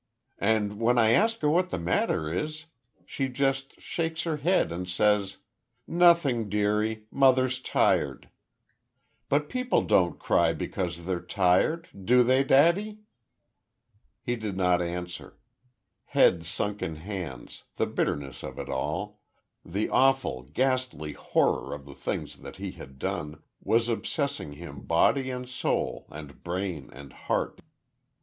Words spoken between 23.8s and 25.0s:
obsessing him